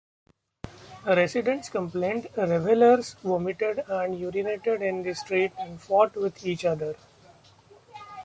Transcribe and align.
Residents 1.05 1.69
complained 1.69 2.25
revelers 2.35 3.13
vomited 3.23 3.83
and 3.87 4.15
urinated 4.17 4.81
in 4.81 5.03
the 5.03 5.13
street 5.13 5.51
and 5.59 5.79
fought 5.79 6.15
with 6.15 6.43
each 6.43 6.65
other. 6.65 6.95